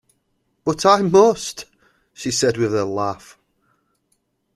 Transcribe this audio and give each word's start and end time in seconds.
"But 0.63 0.83
I 0.83 1.03
must," 1.03 1.65
she 2.11 2.31
said 2.31 2.57
with 2.57 2.73
a 2.73 2.85
laugh. 2.85 3.37